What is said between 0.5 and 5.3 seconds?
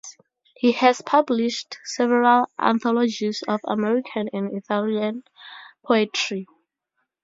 He has published several anthologies of American and Italian